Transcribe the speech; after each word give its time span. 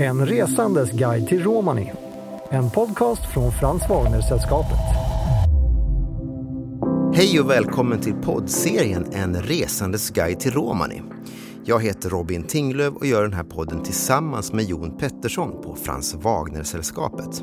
En 0.00 0.26
resandes 0.26 0.92
guide 0.92 1.28
till 1.28 1.42
Romani. 1.42 1.92
En 2.50 2.70
podcast 2.70 3.32
från 3.32 3.52
Frans 3.52 3.82
Wagner-sällskapet. 3.88 4.78
Hej 7.14 7.40
och 7.40 7.50
välkommen 7.50 8.00
till 8.00 8.14
poddserien 8.14 9.06
En 9.12 9.42
resandes 9.42 10.10
guide 10.10 10.40
till 10.40 10.50
Romani. 10.50 11.02
Jag 11.64 11.82
heter 11.82 12.10
Robin 12.10 12.42
Tinglöf 12.42 12.94
och 12.94 13.06
gör 13.06 13.22
den 13.22 13.32
här 13.32 13.44
podden 13.44 13.82
tillsammans 13.82 14.52
med 14.52 14.64
Jon 14.64 14.98
Pettersson 14.98 15.62
på 15.62 15.76
Frans 15.76 16.14
Wagner-sällskapet. 16.14 17.42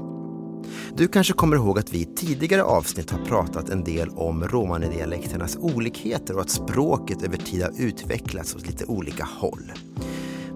Du 0.93 1.07
kanske 1.07 1.33
kommer 1.33 1.55
ihåg 1.55 1.79
att 1.79 1.93
vi 1.93 2.01
i 2.01 2.05
tidigare 2.05 2.63
avsnitt 2.63 3.11
har 3.11 3.25
pratat 3.25 3.69
en 3.69 3.83
del 3.83 4.09
om 4.09 4.43
romanidialekternas 4.43 5.57
olikheter 5.57 6.35
och 6.35 6.41
att 6.41 6.49
språket 6.49 7.23
över 7.23 7.37
tid 7.37 7.63
har 7.63 7.71
utvecklats 7.77 8.55
åt 8.55 8.67
lite 8.67 8.85
olika 8.85 9.27
håll. 9.39 9.71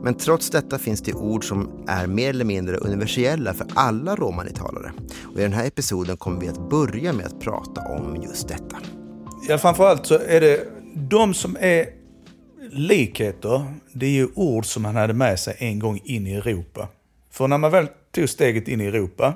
Men 0.03 0.13
trots 0.13 0.49
detta 0.49 0.79
finns 0.79 1.01
det 1.01 1.13
ord 1.13 1.47
som 1.47 1.85
är 1.87 2.07
mer 2.07 2.29
eller 2.29 2.45
mindre 2.45 2.77
universella 2.77 3.53
för 3.53 3.67
alla 3.75 4.15
romanitalare. 4.15 4.91
Och 5.33 5.39
I 5.39 5.41
den 5.41 5.53
här 5.53 5.67
episoden 5.67 6.17
kommer 6.17 6.41
vi 6.41 6.47
att 6.47 6.69
börja 6.69 7.13
med 7.13 7.25
att 7.25 7.39
prata 7.39 7.81
om 7.81 8.23
just 8.23 8.47
detta. 8.47 8.77
Ja, 9.47 9.57
framförallt 9.57 10.05
så 10.05 10.19
är 10.19 10.41
det 10.41 10.67
de 10.95 11.33
som 11.33 11.57
är 11.59 11.85
likheter, 12.71 13.73
det 13.93 14.05
är 14.05 14.11
ju 14.11 14.27
ord 14.35 14.65
som 14.65 14.85
han 14.85 14.95
hade 14.95 15.13
med 15.13 15.39
sig 15.39 15.55
en 15.59 15.79
gång 15.79 16.01
in 16.03 16.27
i 16.27 16.33
Europa. 16.33 16.87
För 17.31 17.47
när 17.47 17.57
man 17.57 17.71
väl 17.71 17.87
tog 18.11 18.29
steget 18.29 18.67
in 18.67 18.81
i 18.81 18.85
Europa 18.85 19.33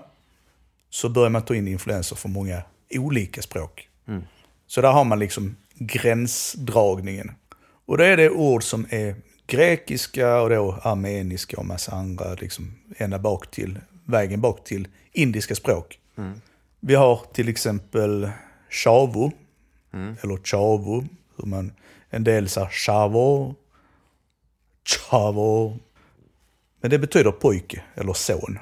så 0.89 1.09
börjar 1.09 1.29
man 1.29 1.41
ta 1.41 1.55
in 1.55 1.67
influenser 1.67 2.15
från 2.15 2.31
många 2.31 2.61
olika 2.91 3.41
språk. 3.41 3.89
Mm. 4.07 4.23
Så 4.67 4.81
där 4.81 4.91
har 4.91 5.03
man 5.03 5.19
liksom 5.19 5.55
gränsdragningen. 5.73 7.31
Och 7.85 7.97
då 7.97 8.03
är 8.03 8.17
det 8.17 8.29
ord 8.29 8.63
som 8.63 8.85
är 8.89 9.15
grekiska 9.47 10.41
och 10.41 10.49
då 10.49 10.79
armeniska 10.81 11.57
och 11.57 11.65
massa 11.65 11.95
andra, 11.95 12.33
liksom 12.33 12.75
ända 12.97 13.19
bak 13.19 13.51
till, 13.51 13.79
vägen 14.05 14.41
bak 14.41 14.63
till 14.63 14.87
indiska 15.11 15.55
språk. 15.55 15.99
Mm. 16.17 16.41
Vi 16.79 16.95
har 16.95 17.21
till 17.33 17.49
exempel 17.49 18.31
chavo, 18.69 19.31
mm. 19.93 20.15
eller 20.21 20.37
chavo, 20.43 21.05
hur 21.37 21.45
man, 21.45 21.71
en 22.09 22.23
del 22.23 22.49
säger 22.49 22.67
chavo, 22.67 23.55
chavo. 24.85 25.79
Men 26.81 26.91
det 26.91 26.99
betyder 26.99 27.31
pojke 27.31 27.83
eller 27.95 28.13
son. 28.13 28.59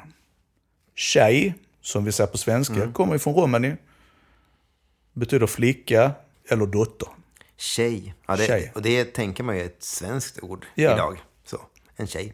Tjej, 0.96 1.54
som 1.82 2.06
vi 2.06 2.12
säger 2.12 2.32
på 2.32 2.38
svenska, 2.38 2.76
mm. 2.76 2.94
kommer 2.94 3.16
ifrån 3.16 3.34
romani. 3.34 3.76
Betyder 5.14 5.48
flicka 5.48 6.12
eller 6.50 6.66
dotter. 6.66 7.08
Tjej. 7.64 8.14
Ja, 8.28 8.36
det, 8.36 8.46
tjej. 8.46 8.72
Och 8.76 8.82
det 8.82 9.06
tänker 9.06 9.44
man 9.44 9.56
ju 9.56 9.62
är 9.62 9.66
ett 9.66 9.84
svenskt 9.84 10.44
ord 10.44 10.66
ja. 10.76 10.94
idag. 10.94 11.24
Så, 11.46 11.62
en 11.96 12.08
tjej. 12.08 12.34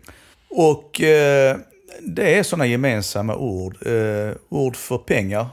Och 0.50 1.02
eh, 1.02 1.58
det 2.02 2.38
är 2.38 2.44
sådana 2.44 2.66
gemensamma 2.66 3.36
ord. 3.36 3.88
Eh, 3.88 4.32
ord 4.50 4.76
för 4.76 4.98
pengar, 4.98 5.48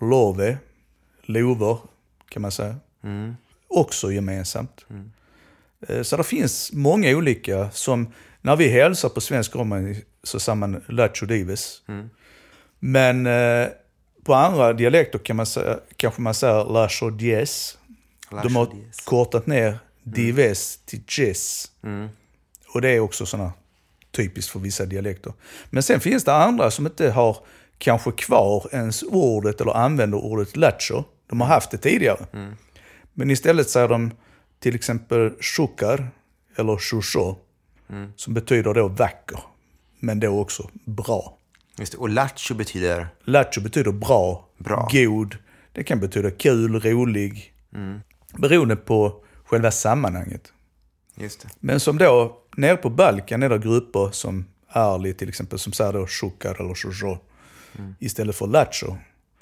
love, 0.00 0.58
lover 1.22 1.78
kan 2.28 2.42
man 2.42 2.52
säga. 2.52 2.76
Mm. 3.04 3.36
Också 3.68 4.12
gemensamt. 4.12 4.86
Mm. 4.90 5.12
Eh, 5.88 6.02
så 6.02 6.16
det 6.16 6.24
finns 6.24 6.72
många 6.72 7.16
olika 7.16 7.70
som, 7.70 8.12
när 8.40 8.56
vi 8.56 8.68
hälsar 8.68 9.08
på 9.08 9.20
svensk 9.20 9.54
romani 9.54 10.04
så 10.22 10.40
säger 10.40 10.56
man 10.56 10.84
lacho 10.88 11.26
dives. 11.26 11.82
Mm. 11.88 12.10
Men 12.78 13.26
eh, 13.26 13.68
på 14.24 14.34
andra 14.34 14.72
dialekter 14.72 15.18
kan 15.18 15.36
man 15.36 15.46
säga, 15.46 15.78
kanske 15.96 16.22
man 16.22 16.34
säger 16.34 16.64
lacho 16.64 17.10
dies. 17.10 17.78
De 18.30 18.56
har 18.56 18.68
kortat 19.04 19.46
ner 19.46 19.66
mm. 19.66 19.78
dives 20.04 20.76
till 20.84 21.02
jess. 21.08 21.70
Mm. 21.82 22.08
Och 22.74 22.80
det 22.80 22.88
är 22.88 23.00
också 23.00 23.26
sådana 23.26 23.52
typiskt 24.10 24.52
för 24.52 24.60
vissa 24.60 24.86
dialekter. 24.86 25.32
Men 25.70 25.82
sen 25.82 26.00
finns 26.00 26.24
det 26.24 26.34
andra 26.34 26.70
som 26.70 26.86
inte 26.86 27.10
har 27.10 27.36
kanske 27.78 28.12
kvar 28.12 28.68
ens 28.72 29.02
ordet 29.02 29.60
eller 29.60 29.72
använder 29.72 30.18
ordet 30.18 30.56
lacho. 30.56 31.04
De 31.26 31.40
har 31.40 31.48
haft 31.48 31.70
det 31.70 31.78
tidigare. 31.78 32.26
Mm. 32.32 32.56
Men 33.12 33.30
istället 33.30 33.70
säger 33.70 33.88
de 33.88 34.10
till 34.60 34.74
exempel 34.74 35.32
shukar 35.40 36.08
eller 36.56 36.78
shusho. 36.78 37.34
Mm. 37.90 38.12
Som 38.16 38.34
betyder 38.34 38.74
då 38.74 38.88
vacker. 38.88 39.40
Men 40.00 40.20
då 40.20 40.40
också 40.40 40.70
bra. 40.84 41.38
Just 41.78 41.92
det. 41.92 41.98
Och 41.98 42.08
lacho 42.08 42.54
betyder? 42.54 43.08
Lacho 43.24 43.60
betyder 43.60 43.92
bra, 43.92 44.48
bra. 44.58 44.88
god. 44.92 45.36
Det 45.72 45.84
kan 45.84 46.00
betyda 46.00 46.30
kul, 46.30 46.80
rolig. 46.80 47.52
Mm. 47.74 48.00
Beroende 48.38 48.76
på 48.76 49.24
själva 49.44 49.70
sammanhanget. 49.70 50.52
Men 51.60 51.80
som 51.80 51.98
då, 51.98 52.42
nere 52.56 52.76
på 52.76 52.90
Balkan 52.90 53.42
är 53.42 53.48
det 53.48 53.58
grupper 53.58 54.10
som 54.12 54.44
Arli 54.68 55.14
till 55.14 55.28
exempel, 55.28 55.58
som 55.58 55.72
säger 55.72 55.92
då 55.92 56.06
shukar 56.06 56.60
eller 56.60 56.74
shusho. 56.74 57.16
Mm. 57.78 57.94
Istället 57.98 58.36
för 58.36 58.46
lacho. 58.46 58.96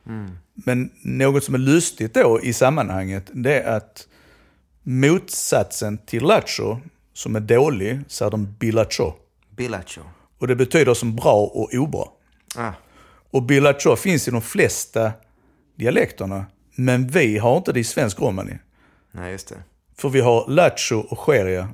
Mm. 0.07 0.31
Men 0.55 0.91
något 1.03 1.45
som 1.45 1.55
är 1.55 1.59
lustigt 1.59 2.15
då 2.15 2.41
i 2.43 2.53
sammanhanget, 2.53 3.31
det 3.33 3.61
är 3.61 3.77
att 3.77 4.09
motsatsen 4.83 5.99
till 5.99 6.23
lacho, 6.23 6.79
som 7.13 7.37
är 7.37 7.41
dålig, 7.41 8.01
säger 8.09 8.31
de 8.31 8.55
bilacho. 8.59 9.13
Bilacho. 9.51 10.01
Och 10.39 10.47
det 10.47 10.57
betyder 10.57 10.95
som 10.95 11.17
bra 11.17 11.35
och 11.35 11.75
obra. 11.75 12.05
Ah. 12.57 12.73
Och 13.31 13.43
bilacho 13.43 13.97
finns 13.97 14.29
i 14.29 14.31
de 14.31 14.43
flesta 14.43 15.13
dialekterna. 15.77 16.47
Men 16.75 17.09
vi 17.09 17.39
har 17.39 17.57
inte 17.57 17.73
det 17.73 17.81
i 17.81 17.85
svensk 17.85 18.21
romani. 18.21 18.59
Nej, 19.15 19.33
just 19.33 19.49
det. 19.49 19.63
För 19.97 20.09
vi 20.09 20.21
har 20.21 20.49
lacho 20.49 20.97
och 20.97 21.19
sheria. 21.19 21.69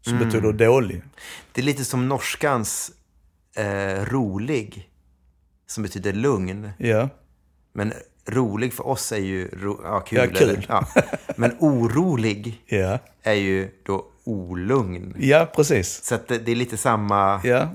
Som 0.00 0.16
mm. 0.16 0.28
betyder 0.28 0.52
dålig. 0.52 1.02
Det 1.52 1.60
är 1.60 1.64
lite 1.64 1.84
som 1.84 2.08
norskans 2.08 2.92
eh, 3.56 4.04
rolig. 4.04 4.90
Som 5.66 5.82
betyder 5.82 6.12
lugn. 6.12 6.70
Ja. 6.78 7.08
Men 7.72 7.92
rolig 8.26 8.72
för 8.72 8.86
oss 8.86 9.12
är 9.12 9.18
ju 9.18 9.48
ro, 9.48 9.80
ja, 9.84 10.00
kul. 10.00 10.18
Ja, 10.18 10.26
kul. 10.26 10.66
Ja. 10.68 10.86
Men 11.36 11.56
orolig 11.58 12.62
ja. 12.66 12.98
är 13.22 13.34
ju 13.34 13.68
då 13.82 14.06
olugn. 14.24 15.14
Ja, 15.18 15.52
precis. 15.56 16.04
Så 16.04 16.18
det, 16.28 16.38
det, 16.38 16.52
är 16.52 16.56
lite 16.56 16.76
samma 16.76 17.40
ja. 17.44 17.68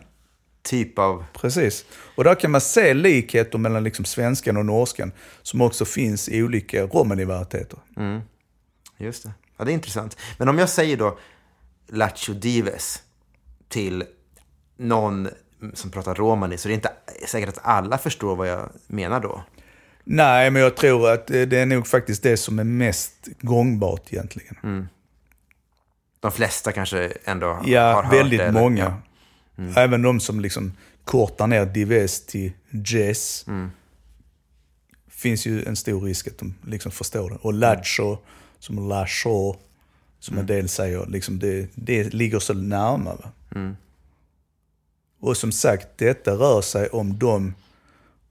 typ 0.61 0.99
av... 0.99 1.25
Precis. 1.33 1.85
Och 2.15 2.23
där 2.23 2.35
kan 2.35 2.51
man 2.51 2.61
se 2.61 2.93
likheter 2.93 3.57
mellan 3.57 3.83
liksom 3.83 4.05
svenskan 4.05 4.57
och 4.57 4.65
norskan 4.65 5.11
som 5.41 5.61
också 5.61 5.85
finns 5.85 6.29
i 6.29 6.43
olika 6.43 6.83
romani-varieteter. 6.83 7.79
Mm. 7.97 8.21
Just 9.03 9.23
det. 9.23 9.31
Ja, 9.57 9.65
det 9.65 9.71
är 9.71 9.73
intressant. 9.73 10.17
Men 10.37 10.49
om 10.49 10.59
jag 10.59 10.69
säger 10.69 10.97
då 10.97 11.17
Lacho 11.87 12.33
Dives 12.33 13.01
till 13.69 14.03
någon 14.77 15.29
som 15.73 15.91
pratar 15.91 16.15
romani 16.15 16.57
så 16.57 16.67
det 16.67 16.73
är 16.73 16.75
inte 16.75 16.93
säkert 17.27 17.49
att 17.49 17.59
alla 17.65 17.97
förstår 17.97 18.35
vad 18.35 18.47
jag 18.47 18.69
menar 18.87 19.19
då. 19.19 19.43
Nej, 20.03 20.51
men 20.51 20.61
jag 20.61 20.75
tror 20.75 21.11
att 21.11 21.27
det 21.27 21.53
är 21.53 21.65
nog 21.65 21.87
faktiskt 21.87 22.23
det 22.23 22.37
som 22.37 22.59
är 22.59 22.63
mest 22.63 23.27
gångbart 23.41 24.13
egentligen. 24.13 24.57
Mm. 24.63 24.87
De 26.19 26.31
flesta 26.31 26.71
kanske 26.71 27.13
ändå 27.25 27.61
ja, 27.65 27.93
har 27.93 28.03
hört 28.03 28.11
det? 28.11 28.17
Ja, 28.17 28.23
väldigt 28.23 28.53
många. 28.53 29.01
Mm. 29.57 29.73
Även 29.77 30.01
de 30.01 30.19
som 30.19 30.39
liksom 30.39 30.73
kortar 31.03 31.47
ner 31.47 31.65
Dives 31.65 32.25
till 32.25 32.51
Jess. 32.69 33.45
Mm. 33.47 33.71
finns 35.07 35.45
ju 35.45 35.65
en 35.65 35.75
stor 35.75 36.01
risk 36.01 36.27
att 36.27 36.37
de 36.37 36.55
liksom 36.67 36.91
förstår 36.91 37.29
det. 37.29 37.35
Och 37.35 37.53
Lacho, 37.53 38.17
som 38.61 38.89
Lacho, 38.89 39.55
som 40.19 40.37
en 40.37 40.45
del 40.45 40.69
säger, 40.69 41.05
liksom 41.05 41.39
det, 41.39 41.69
det 41.75 42.13
ligger 42.13 42.39
så 42.39 42.53
närmare. 42.53 43.29
Mm. 43.55 43.75
Och 45.19 45.37
som 45.37 45.51
sagt, 45.51 45.87
detta 45.97 46.31
rör 46.31 46.61
sig 46.61 46.89
om 46.89 47.19
de 47.19 47.53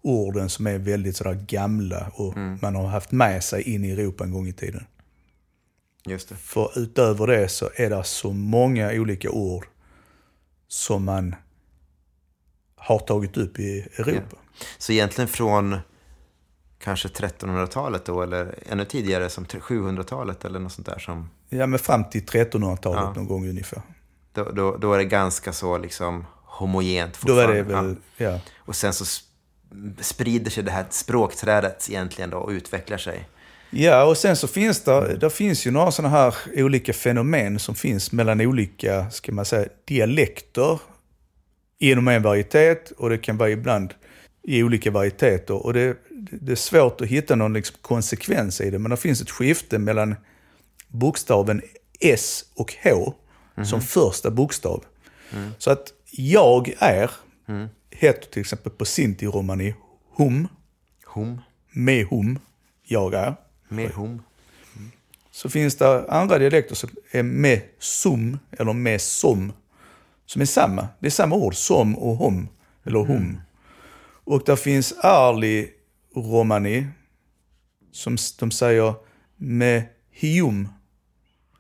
orden 0.02 0.50
som 0.50 0.66
är 0.66 0.78
väldigt 0.78 1.16
sådär 1.16 1.34
gamla 1.34 2.12
och 2.14 2.36
mm. 2.36 2.58
man 2.62 2.74
har 2.74 2.86
haft 2.86 3.12
med 3.12 3.44
sig 3.44 3.62
in 3.62 3.84
i 3.84 3.90
Europa 3.90 4.24
en 4.24 4.32
gång 4.32 4.48
i 4.48 4.52
tiden. 4.52 4.86
Just 6.06 6.28
det. 6.28 6.34
För 6.34 6.78
utöver 6.78 7.26
det 7.26 7.48
så 7.48 7.70
är 7.74 7.90
det 7.90 8.04
så 8.04 8.32
många 8.32 8.92
olika 8.92 9.30
ord 9.30 9.66
som 10.68 11.04
man 11.04 11.34
har 12.76 12.98
tagit 12.98 13.36
upp 13.36 13.58
i 13.58 13.80
Europa. 13.80 14.36
Ja. 14.36 14.66
Så 14.78 14.92
egentligen 14.92 15.28
från 15.28 15.78
kanske 16.84 17.08
1300-talet 17.08 18.04
då, 18.04 18.22
eller 18.22 18.54
ännu 18.68 18.84
tidigare 18.84 19.28
som 19.28 19.44
700-talet 19.44 20.44
eller 20.44 20.58
något 20.60 20.72
sånt 20.72 20.86
där 20.86 20.98
som... 20.98 21.30
Ja, 21.48 21.66
men 21.66 21.78
fram 21.78 22.04
till 22.04 22.22
1300-talet 22.24 23.00
ja. 23.00 23.12
någon 23.16 23.26
gång 23.26 23.48
ungefär. 23.48 23.82
Då, 24.32 24.44
då, 24.44 24.76
då 24.76 24.92
är 24.92 24.98
det 24.98 25.04
ganska 25.04 25.52
så 25.52 25.78
liksom 25.78 26.24
homogent 26.44 27.16
fortfarande. 27.16 27.46
Då 27.46 27.52
är 27.52 27.64
det 27.64 27.82
väl, 27.82 27.96
ja. 28.16 28.30
ja. 28.30 28.40
Och 28.58 28.76
sen 28.76 28.92
så 28.92 29.04
sprider 30.00 30.50
sig 30.50 30.62
det 30.62 30.70
här 30.70 30.86
språkträdet 30.90 31.90
egentligen 31.90 32.30
då 32.30 32.38
och 32.38 32.50
utvecklar 32.50 32.98
sig. 32.98 33.28
Ja, 33.70 34.04
och 34.04 34.16
sen 34.16 34.36
så 34.36 34.48
finns 34.48 34.84
det, 34.84 35.16
det 35.16 35.30
finns 35.30 35.66
ju 35.66 35.70
några 35.70 35.90
sådana 35.90 36.16
här 36.16 36.34
olika 36.56 36.92
fenomen 36.92 37.58
som 37.58 37.74
finns 37.74 38.12
mellan 38.12 38.40
olika, 38.40 39.10
ska 39.10 39.32
man 39.32 39.44
säga, 39.44 39.68
dialekter 39.84 40.80
inom 41.78 42.08
en 42.08 42.22
varietet 42.22 42.90
och 42.90 43.10
det 43.10 43.18
kan 43.18 43.36
vara 43.36 43.50
ibland 43.50 43.94
i 44.42 44.62
olika 44.62 44.90
varieteter. 44.90 45.54
Och 45.54 45.72
det, 45.72 45.96
det 46.40 46.52
är 46.52 46.56
svårt 46.56 47.00
att 47.00 47.06
hitta 47.06 47.34
någon 47.34 47.52
liksom 47.52 47.76
konsekvens 47.82 48.60
i 48.60 48.70
det, 48.70 48.78
men 48.78 48.90
det 48.90 48.96
finns 48.96 49.22
ett 49.22 49.30
skifte 49.30 49.78
mellan 49.78 50.14
bokstaven 50.88 51.62
S 52.00 52.44
och 52.54 52.74
H 52.82 52.90
mm 52.90 53.12
-hmm. 53.54 53.64
som 53.64 53.80
första 53.80 54.30
bokstav. 54.30 54.84
Mm. 55.32 55.50
Så 55.58 55.70
att 55.70 55.92
jag 56.10 56.72
är 56.78 57.10
heter 57.90 58.28
till 58.30 58.40
exempel 58.40 58.72
på 58.72 58.84
sinti-romani 58.84 59.74
hum, 60.16 60.48
Hom. 61.04 61.40
med 61.70 62.06
hum, 62.06 62.38
jag 62.84 63.14
är. 63.14 63.34
Med 63.68 63.90
hom. 63.90 64.22
Så 65.30 65.48
finns 65.48 65.76
det 65.76 66.10
andra 66.10 66.38
dialekter 66.38 66.74
som 66.74 66.90
är 67.10 67.22
med 67.22 67.62
sum 67.78 68.38
eller 68.50 68.72
med 68.72 69.00
som. 69.00 69.52
Som 70.26 70.42
är 70.42 70.46
samma. 70.46 70.88
Det 70.98 71.06
är 71.06 71.10
samma 71.10 71.36
ord, 71.36 71.54
som 71.54 71.98
och 71.98 72.16
hom. 72.16 72.48
Eller 72.84 72.98
hum. 72.98 73.40
Och 74.30 74.42
där 74.46 74.56
finns 74.56 74.92
arli 74.98 75.70
romani. 76.14 76.86
Som 77.92 78.16
de 78.38 78.50
säger 78.50 78.94
med 79.36 79.82
hium. 80.10 80.68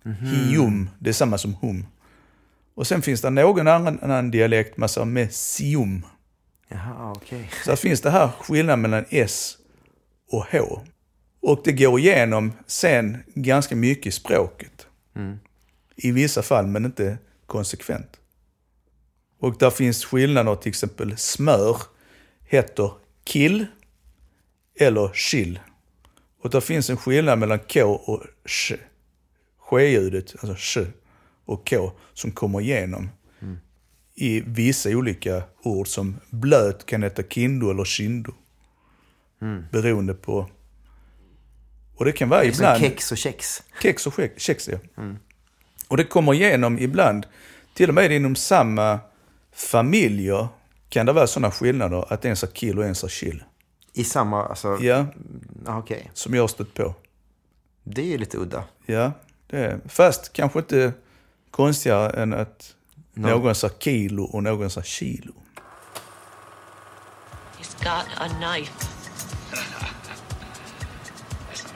Hium, 0.04 0.90
det 0.98 1.10
är 1.10 1.14
samma 1.14 1.38
som 1.38 1.54
hum. 1.54 1.86
Och 2.74 2.86
sen 2.86 3.02
finns 3.02 3.20
det 3.20 3.30
någon 3.30 3.68
annan, 3.68 3.98
annan 4.02 4.30
dialekt 4.30 4.76
man 4.76 4.88
säger 4.88 5.04
med 5.04 5.32
sium. 5.32 6.06
Jaha, 6.68 7.12
okej. 7.16 7.50
Så 7.64 7.76
finns 7.76 8.00
det 8.00 8.10
här 8.10 8.28
skillnad 8.28 8.78
mellan 8.78 9.04
S 9.08 9.58
och 10.32 10.46
H. 10.52 10.80
Och 11.40 11.60
det 11.64 11.72
går 11.72 11.98
igenom 11.98 12.52
sen 12.66 13.22
ganska 13.34 13.76
mycket 13.76 14.06
i 14.06 14.10
språket. 14.10 14.86
I 15.96 16.10
vissa 16.10 16.42
fall, 16.42 16.66
men 16.66 16.84
inte 16.84 17.18
konsekvent. 17.46 18.20
Och 19.38 19.58
där 19.58 19.70
finns 19.70 20.04
skillnader, 20.04 20.56
till 20.56 20.68
exempel 20.68 21.16
smör 21.16 21.76
heter 22.50 22.90
kill 23.24 23.66
eller 24.80 25.12
chill. 25.14 25.60
Och 26.42 26.50
där 26.50 26.60
finns 26.60 26.90
en 26.90 26.96
skillnad 26.96 27.38
mellan 27.38 27.58
K 27.58 27.82
och 27.84 28.24
sh. 28.44 28.74
Sh-ljudet, 29.70 30.34
alltså 30.40 30.54
sh 30.54 30.90
och 31.44 31.68
K, 31.68 31.92
som 32.14 32.30
kommer 32.30 32.60
igenom 32.60 33.08
i 34.14 34.40
vissa 34.40 34.88
olika 34.88 35.42
ord 35.62 35.88
som 35.88 36.20
blöt 36.30 36.86
kan 36.86 37.02
heta 37.02 37.22
kindo 37.22 37.70
eller 37.70 37.84
kindo. 37.84 38.32
Beroende 39.70 40.14
på... 40.14 40.50
Och 41.96 42.04
det 42.04 42.12
kan 42.12 42.28
vara 42.28 42.40
Som 42.40 42.50
ibland... 42.50 42.80
kex 42.80 43.12
och 43.12 43.18
kex. 43.18 43.62
Kex 43.82 44.06
och 44.06 44.14
kex, 44.14 44.42
kex 44.42 44.68
ja. 44.68 44.78
Och 45.88 45.96
det 45.96 46.04
kommer 46.04 46.34
igenom 46.34 46.78
ibland, 46.78 47.26
till 47.74 47.88
och 47.88 47.94
med 47.94 48.12
inom 48.12 48.36
samma 48.36 49.00
familjer 49.52 50.48
kan 50.90 51.06
det 51.06 51.12
vara 51.12 51.26
sådana 51.26 51.50
skillnader 51.50 52.12
att 52.12 52.24
en 52.24 52.36
sa 52.36 52.46
kill 52.46 52.78
och 52.78 52.84
en 52.84 52.94
sa 52.94 53.08
chill. 53.08 53.44
I 53.92 54.04
samma, 54.04 54.46
alltså... 54.46 54.78
Ja, 54.80 55.06
Ja, 55.66 55.78
okej. 55.78 56.10
som 56.14 56.34
jag 56.34 56.42
har 56.42 56.48
stött 56.48 56.74
på. 56.74 56.94
Det 57.84 58.02
är 58.02 58.06
ju 58.06 58.18
lite 58.18 58.36
udda. 58.38 58.64
Ja, 58.86 59.12
det 59.46 59.58
är. 59.58 59.80
Fast 59.88 60.32
kanske 60.32 60.58
inte 60.58 60.92
konstigare 61.50 62.22
än 62.22 62.32
att 62.34 62.74
någon 63.14 63.54
sa 63.54 63.68
kilo 63.78 64.24
och 64.24 64.42
någon 64.42 64.70
sa 64.70 64.82
kilo. 64.82 65.32
He's 67.58 67.76
got 67.78 68.06
a 68.18 68.28
knife. 68.28 68.72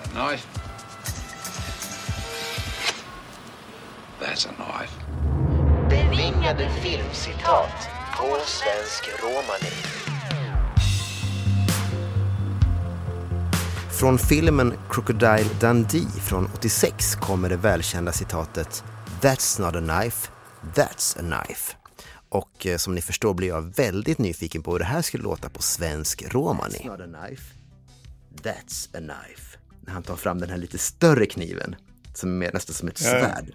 A 0.04 0.28
knife? 0.28 0.48
That's 4.20 4.46
a 4.48 4.52
knife. 4.56 4.94
Bevingade 5.90 6.70
filmcitat 6.82 7.88
på 8.18 8.36
svensk 8.44 9.22
romani. 9.22 9.74
Från 13.98 14.18
filmen 14.18 14.74
Crocodile 14.90 15.46
Dundee 15.60 16.06
från 16.06 16.48
86 16.54 17.16
kommer 17.16 17.48
det 17.48 17.56
välkända 17.56 18.12
citatet 18.12 18.84
That's 19.20 19.60
not 19.60 19.76
a 19.76 20.00
knife, 20.00 20.30
that's 20.74 21.18
a 21.18 21.42
knife. 21.44 21.76
Och 22.28 22.66
eh, 22.66 22.76
som 22.76 22.94
ni 22.94 23.02
förstår 23.02 23.34
blir 23.34 23.48
jag 23.48 23.62
väldigt 23.76 24.18
nyfiken 24.18 24.62
på 24.62 24.72
hur 24.72 24.78
det 24.78 24.84
här 24.84 25.02
skulle 25.02 25.22
låta 25.22 25.48
på 25.48 25.62
svensk 25.62 26.24
romani. 26.34 26.74
That's 26.74 26.86
not 26.86 27.00
a 27.00 27.26
knife, 27.26 27.54
that's 28.42 28.88
a 28.96 28.98
knife. 28.98 29.58
När 29.80 29.92
han 29.92 30.02
tar 30.02 30.16
fram 30.16 30.40
den 30.40 30.50
här 30.50 30.56
lite 30.56 30.78
större 30.78 31.26
kniven 31.26 31.76
som 32.14 32.42
är 32.42 32.52
nästan 32.52 32.74
som 32.74 32.88
ett 32.88 32.98
svärd. 32.98 33.52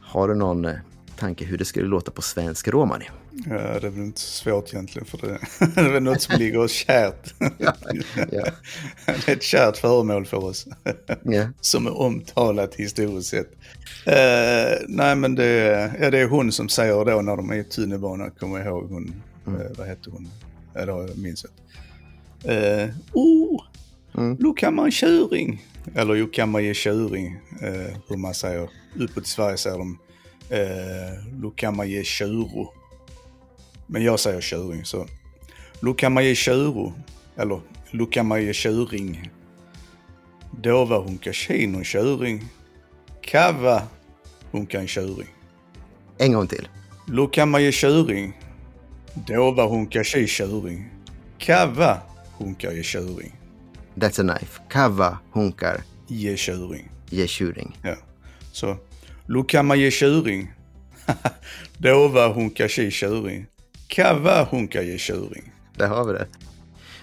Har 0.00 0.28
du 0.28 0.34
någon 0.34 0.64
eh, 0.64 0.74
tanke 1.24 1.44
hur 1.44 1.58
det 1.58 1.64
skulle 1.64 1.86
låta 1.86 2.10
på 2.10 2.22
svensk 2.22 2.68
romani? 2.68 3.04
Ja, 3.46 3.54
det 3.80 3.86
är 3.86 3.90
väl 3.90 4.04
inte 4.04 4.20
så 4.20 4.26
svårt 4.26 4.74
egentligen 4.74 5.06
för 5.06 5.18
det, 5.18 5.38
det 5.74 5.80
är 5.80 5.92
väl 5.92 6.02
något 6.02 6.22
som 6.22 6.38
ligger 6.38 6.58
oss 6.58 6.72
kärt. 6.72 7.34
ja. 7.58 7.72
Det 9.06 9.28
är 9.28 9.32
ett 9.32 9.42
kärt 9.42 9.76
föremål 9.76 10.26
för 10.26 10.44
oss. 10.44 10.66
Ja. 11.22 11.48
Som 11.60 11.86
är 11.86 12.00
omtalat 12.00 12.74
historiskt 12.74 13.30
sett. 13.30 13.52
Eh, 14.06 14.78
nej 14.88 15.16
men 15.16 15.34
det, 15.34 15.92
ja, 16.00 16.10
det 16.10 16.18
är 16.18 16.28
hon 16.28 16.52
som 16.52 16.68
säger 16.68 17.04
då 17.04 17.22
när 17.22 17.36
de 17.36 17.50
är 17.50 17.54
i 17.54 17.64
tunnelbanan, 17.64 18.30
kommer 18.30 18.58
jag 18.58 18.66
ihåg 18.66 18.90
hon, 18.90 19.22
eh, 19.46 19.76
vad 19.78 19.86
hette 19.86 20.10
hon? 20.10 20.28
Ja, 20.74 20.86
det 20.86 20.92
har 20.92 21.08
jag 21.08 21.18
minns 21.18 21.44
jag. 21.44 22.82
Eh, 22.82 22.88
oh, 23.12 24.54
kan 24.56 24.74
man 24.74 24.90
tjuring. 24.90 25.66
Eller 25.94 26.14
jo, 26.14 26.26
kan 26.26 26.50
man 26.50 26.64
ge 26.64 26.74
tjuring, 26.74 27.38
eh, 27.62 27.96
hur 28.08 28.16
man 28.16 28.34
säger. 28.34 28.70
Uppåt 28.98 29.26
i 29.26 29.28
Sverige 29.28 29.56
säger 29.56 29.78
de, 29.78 29.98
eh, 30.50 31.24
då 31.32 31.50
kan 31.50 31.76
man 31.76 31.88
ge 31.90 32.04
tjuro. 32.04 32.72
Men 33.86 34.04
jag 34.04 34.20
säger 34.20 34.40
tjuring, 34.40 34.84
så. 34.84 35.06
Då 35.80 35.94
kan 35.94 36.12
man 36.12 36.24
ge 36.24 36.34
tjuro. 36.34 36.92
Eller, 37.36 37.60
då 37.92 38.06
kan 38.06 38.26
man 38.26 38.42
ge 38.42 38.52
tjuring. 38.52 39.30
Då 40.62 40.84
var 40.84 40.98
hon 41.00 41.18
kasino 41.18 41.82
tjuring. 41.84 42.44
Kava 43.22 43.82
hon 44.50 44.66
kan 44.66 44.86
tjuring. 44.86 45.28
En 46.18 46.32
gång 46.32 46.46
till. 46.46 46.68
Då 47.06 47.26
kan 47.26 47.50
man 47.50 47.62
ge 47.62 47.72
tjuring. 47.72 48.40
Då 49.14 49.50
var 49.50 49.68
hon 49.68 49.86
kashi 49.86 50.26
tjuring. 50.26 50.88
Kava 51.38 52.00
hon 52.38 52.54
kan 52.54 52.76
ge 52.76 52.82
tjuring. 52.82 53.32
That's 53.96 54.20
a 54.20 54.36
knife. 54.38 54.60
Kava, 54.68 55.18
hunkar, 55.32 55.82
Ge 56.08 56.36
tjuring. 56.36 56.90
ge 57.10 57.26
tjuring. 57.26 57.78
Ja. 57.82 57.96
Så, 58.52 58.76
ge 59.76 59.90
tjuring. 59.90 60.52
Då 61.78 62.08
var 62.08 62.32
hon 62.32 62.50
kashi 62.50 62.90
tjuring. 62.90 63.46
Kava 63.88 64.48
ge 64.82 64.98
tjuring. 64.98 65.52
Där 65.76 65.88
har 65.88 66.04
vi 66.04 66.12
det. 66.12 66.26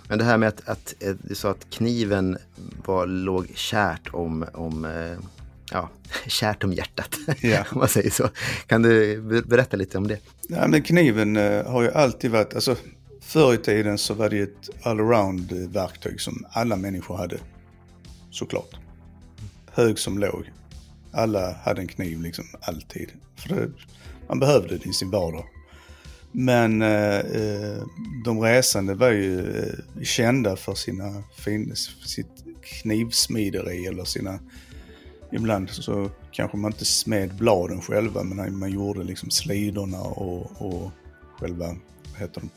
Men 0.08 0.18
det 0.18 0.24
här 0.24 0.38
med 0.38 0.50
att, 0.50 0.70
att 0.70 0.94
eh, 1.00 1.16
du 1.22 1.36
sa 1.36 1.52
att 1.52 1.70
kniven 1.70 2.38
var, 2.86 3.08
låg 3.08 3.48
kärt 3.56 4.10
om, 4.14 4.46
om 4.54 4.86
eh, 4.86 5.18
ja, 5.72 5.90
kärt 6.28 6.64
om 6.64 6.74
hjärtat. 6.74 7.16
Ja. 7.42 7.66
om 7.72 7.80
man 7.80 7.88
säger 7.88 8.10
så. 8.10 8.30
Kan 8.68 8.82
du 8.82 9.22
ber- 9.22 9.48
berätta 9.48 9.78
lite 9.78 9.98
om 9.98 10.08
det? 10.08 10.18
Ja, 10.48 10.68
men 10.68 10.82
kniven 10.84 11.38
eh, 11.38 11.66
har 11.72 11.82
ju 11.82 11.92
alltid 11.92 12.32
varit, 12.32 12.54
alltså 12.56 12.76
förr 13.22 13.54
i 13.54 13.58
tiden 13.58 13.98
så 13.98 14.14
var 14.14 14.30
det 14.30 14.40
ett 14.40 14.70
allround 14.84 15.52
eh, 15.52 15.58
verktyg 15.58 16.22
som 16.22 16.46
alla 16.52 16.76
människor 16.76 17.18
hade. 17.18 17.38
Såklart. 18.32 18.76
Hög 19.72 20.00
som 20.00 20.20
låg. 20.20 20.52
Alla 21.12 21.54
hade 21.54 21.82
en 21.82 21.88
kniv 21.88 22.22
liksom 22.22 22.46
alltid. 22.62 23.12
För 23.36 23.56
det, 23.56 23.72
man 24.28 24.40
behövde 24.40 24.78
det 24.78 24.90
i 24.90 24.94
sin 24.94 25.12
vardag. 25.12 25.46
Men 26.32 26.82
eh, 26.82 27.18
eh, 27.18 27.84
de 28.26 28.42
resande 28.42 28.94
var 28.94 29.10
ju 29.10 29.40
eh, 29.40 30.04
kända 30.04 30.56
för 30.56 30.74
sina 30.74 31.24
fin, 31.38 31.76
sitt 32.06 32.46
knivsmideri 32.62 33.86
eller 33.86 34.04
sina 34.04 34.40
Ibland 35.32 35.70
så 35.70 36.10
kanske 36.32 36.58
man 36.58 36.72
inte 36.72 36.86
smed 36.86 37.36
bladen 37.36 37.82
själva 37.82 38.24
men 38.24 38.60
man 38.60 38.72
gjorde 38.72 39.04
liksom 39.04 39.30
slidorna 39.30 40.02
och, 40.02 40.52
och 40.58 40.92
själva, 41.40 41.66
vad 42.12 42.20
heter 42.20 42.42
de, 42.42 42.50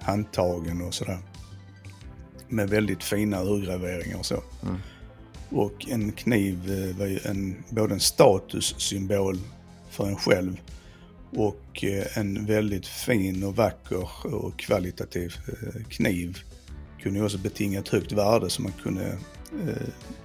handtagen 0.00 0.82
och 0.82 0.94
sådär. 0.94 1.18
Med 2.48 2.70
väldigt 2.70 3.04
fina 3.04 3.42
urgraveringar 3.42 4.18
och 4.18 4.26
så. 4.26 4.42
Mm. 4.62 4.76
Och 5.50 5.88
en 5.88 6.12
kniv 6.12 6.72
eh, 6.72 6.96
var 6.96 7.06
ju 7.06 7.18
en, 7.24 7.64
både 7.70 7.94
en 7.94 8.00
statussymbol 8.00 9.38
för 9.90 10.06
en 10.06 10.16
själv 10.16 10.60
och 11.36 11.84
eh, 11.84 12.18
en 12.18 12.46
väldigt 12.46 12.86
fin 12.86 13.44
och 13.44 13.56
vacker 13.56 14.34
och 14.34 14.58
kvalitativ 14.58 15.34
eh, 15.46 15.82
kniv. 15.88 16.38
Kunde 17.02 17.18
ju 17.18 17.24
också 17.24 17.38
betinga 17.38 17.78
ett 17.78 17.88
högt 17.88 18.12
värde 18.12 18.50
som 18.50 18.64
man 18.64 18.72
kunde, 18.82 19.18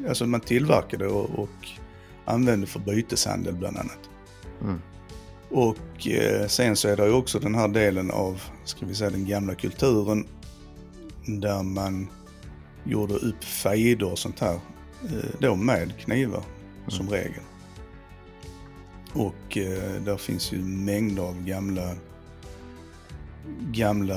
alltså 0.07 0.25
man 0.25 0.41
tillverkade 0.41 1.07
och, 1.07 1.39
och 1.39 1.67
använde 2.25 2.67
för 2.67 2.79
byteshandel 2.79 3.55
bland 3.55 3.77
annat. 3.77 4.09
Och 5.51 6.07
eh, 6.07 6.47
sen 6.47 6.75
så 6.75 6.87
är 6.87 6.97
det 6.97 7.05
ju 7.05 7.13
också 7.13 7.39
den 7.39 7.55
här 7.55 7.67
delen 7.67 8.11
av, 8.11 8.41
ska 8.65 8.85
vi 8.85 8.95
säga 8.95 9.09
den 9.09 9.27
gamla 9.27 9.55
kulturen 9.55 10.27
där 11.25 11.63
man 11.63 12.07
gjorde 12.83 13.13
upp 13.13 13.43
fejder 13.43 14.11
och 14.11 14.19
sånt 14.19 14.39
här, 14.39 14.59
då 15.39 15.55
med 15.55 15.97
knivar 15.97 16.43
som 16.87 17.09
regel. 17.09 17.43
Och 19.13 19.57
eh, 19.57 20.01
där 20.01 20.17
finns 20.17 20.53
ju 20.53 20.57
mängder 20.63 21.23
av 21.23 21.45
gamla, 21.45 21.91
gamla 23.71 24.15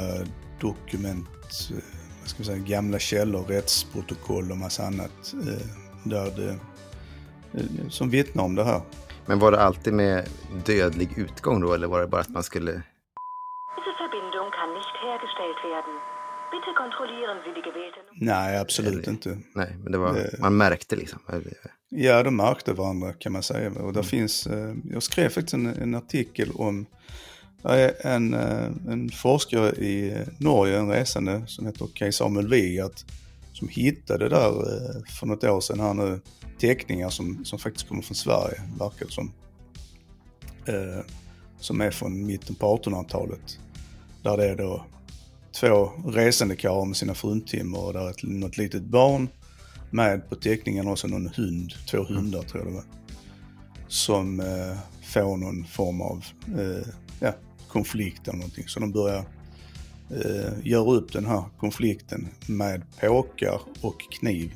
dokument, 0.61 1.71
eh, 1.71 1.77
vad 2.21 2.29
ska 2.29 2.39
vi 2.39 2.45
säga, 2.45 2.59
gamla 2.59 2.99
källor, 2.99 3.43
rättsprotokoll 3.43 4.51
och 4.51 4.57
massa 4.57 4.87
annat 4.87 5.35
eh, 5.35 5.67
där 6.05 6.31
det, 6.37 6.51
eh, 7.61 7.89
som 7.89 8.11
vittnar 8.11 8.45
om 8.45 8.55
det 8.55 8.65
här. 8.65 8.81
Men 9.27 9.39
var 9.39 9.53
det 9.53 9.61
alltid 9.61 9.93
med 9.93 10.29
dödlig 10.67 11.19
utgång 11.19 11.61
då 11.61 11.73
eller 11.75 11.89
var 11.89 12.01
det 12.01 12.07
bara 12.07 12.21
att 12.21 12.29
man 12.29 12.43
skulle... 12.43 12.83
kann 14.63 14.75
nicht 14.75 14.97
hergestellt 15.03 15.65
werden. 15.65 16.12
Bitte 16.53 16.73
kontrollieren 16.83 17.37
Sie 17.45 17.53
die 17.55 18.25
Nej, 18.25 18.59
absolut 18.59 19.07
inte. 19.07 19.39
Nej, 19.55 19.77
men 19.83 19.93
det 19.93 19.99
var, 19.99 20.13
Det- 20.15 20.39
man 20.41 20.57
märkte 20.57 20.97
liksom. 20.97 21.19
Ja, 21.89 22.23
de 22.23 22.37
märkte 22.37 22.73
varandra 22.73 23.13
kan 23.13 23.33
man 23.33 23.43
säga. 23.43 23.71
Och 23.71 23.93
där 23.93 24.03
finns, 24.03 24.47
eh, 24.47 24.75
jag 24.91 25.03
skrev 25.03 25.29
faktiskt 25.29 25.55
en, 25.55 25.67
en 25.67 25.95
artikel 25.95 26.51
om 26.55 26.87
en, 28.05 28.35
eh, 28.35 28.65
en 28.89 29.11
forskare 29.11 29.71
i 29.71 30.11
eh, 30.13 30.29
Norge, 30.39 30.79
en 30.79 30.89
resande 30.91 31.43
som 31.47 31.67
heter 31.67 31.89
Kaj 31.95 32.13
Samuel 32.13 32.49
Wigert, 32.49 33.05
som 33.53 33.69
hittade 33.69 34.29
där 34.29 34.53
för 35.19 35.27
något 35.27 35.45
år 35.45 35.61
sedan 35.61 35.81
här 35.81 35.95
nu 35.95 36.21
teckningar 36.59 37.11
som, 37.11 37.45
som 37.45 37.59
faktiskt 37.59 37.89
kommer 37.89 38.03
från 38.03 38.15
Sverige, 38.15 38.63
verkar 38.79 39.07
det 39.07 39.13
som. 39.13 39.33
Eh, 40.67 41.05
som 41.61 41.81
är 41.81 41.91
från 41.91 42.27
mitten 42.27 42.55
på 42.55 42.77
1800-talet. 42.77 43.59
Där 44.23 44.37
det 44.37 44.49
är 44.49 44.57
då 44.57 44.87
två 45.53 45.91
resande 46.07 46.57
karlar 46.57 46.85
med 46.85 46.97
sina 46.97 47.15
fruntimmer 47.15 47.85
och 47.85 47.93
där 47.93 48.01
är 48.01 48.11
ett, 48.11 48.23
något 48.23 48.57
litet 48.57 48.83
barn 48.83 49.29
med 49.91 50.29
på 50.29 50.35
teckningen 50.35 50.89
också 50.89 51.07
någon 51.07 51.29
hund, 51.29 51.73
två 51.91 52.05
hundar 52.05 52.43
tror 52.43 52.63
jag 52.63 52.73
det 52.73 52.75
var. 52.75 52.85
Som 53.89 54.41
eh, 54.41 54.77
får 55.03 55.37
någon 55.37 55.65
form 55.65 56.01
av 56.01 56.25
eh, 56.59 56.87
ja, 57.21 57.35
konflikt 57.69 58.29
eller 58.29 58.39
någonting. 58.39 58.69
Så 58.69 58.81
de 58.81 58.93
börjar 58.93 59.25
eh, 60.11 60.53
göra 60.63 60.91
upp 60.91 61.13
den 61.13 61.27
här 61.27 61.45
konflikten 61.59 62.29
med 62.47 62.83
påkar 63.01 63.61
och 63.81 64.01
kniv. 64.01 64.53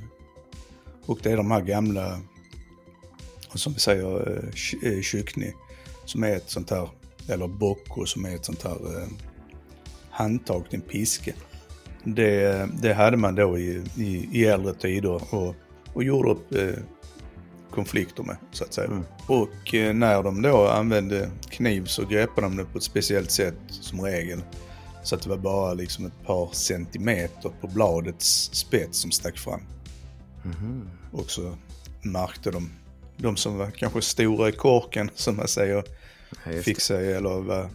Och 1.07 1.19
det 1.23 1.33
är 1.33 1.37
de 1.37 1.51
här 1.51 1.61
gamla, 1.61 2.21
som 3.55 3.73
vi 3.73 3.79
säger, 3.79 4.39
eh, 4.39 4.93
eh, 4.93 5.03
kyckni, 5.03 5.53
som 6.05 6.23
är 6.23 6.37
ett 6.37 6.51
sånt 6.51 6.71
här, 6.71 6.89
eller 7.29 7.49
bocco 7.49 8.07
som 8.07 8.25
är 8.25 8.35
ett 8.35 8.45
sånt 8.45 8.63
här 8.63 9.01
eh, 9.03 9.09
handtag 10.17 10.71
till 10.71 10.75
en 10.79 10.89
piska. 10.89 11.33
Det, 12.05 12.69
det 12.83 12.95
hade 12.95 13.17
man 13.17 13.35
då 13.35 13.59
i, 13.59 13.83
i, 13.97 14.29
i 14.33 14.45
äldre 14.45 14.75
tider 14.75 15.35
och, 15.35 15.55
och 15.93 16.05
gjorde 16.05 16.31
upp 16.31 16.55
eh, 16.55 16.83
konflikter 17.71 18.23
med, 18.23 18.37
så 18.53 18.65
att 18.65 18.75
säga. 18.75 19.03
Och 19.27 19.75
eh, 19.75 19.95
när 19.95 20.23
de 20.23 20.43
då 20.43 20.69
använde 20.69 21.31
kniv 21.51 21.85
så 21.85 22.05
greppade 22.05 22.47
de 22.47 22.57
det 22.57 22.65
på 22.65 22.79
ett 22.79 22.85
speciellt 22.85 23.31
sätt 23.31 23.59
som 23.69 24.01
regel. 24.01 24.43
Så 25.03 25.15
att 25.15 25.23
det 25.23 25.29
var 25.29 25.37
bara 25.37 25.75
liksom 25.75 26.07
ett 26.07 26.27
par 26.27 26.51
centimeter 26.53 27.53
på 27.61 27.67
bladets 27.67 28.51
spets 28.53 28.99
som 28.99 29.11
stack 29.11 29.39
fram. 29.39 29.61
Och 31.13 31.31
så 31.31 31.57
märkte 32.03 32.51
de, 32.51 32.71
de 33.17 33.37
som 33.37 33.59
var 33.59 33.71
kanske 33.71 34.03
stora 34.03 34.49
i 34.49 34.53
korken 34.53 35.11
som 35.15 35.37
man 35.37 35.49
säger, 35.49 35.85
Ja, 36.45 36.63
fick 36.63 36.81
sig, 36.81 37.13
eller 37.13 37.41
var 37.41 37.71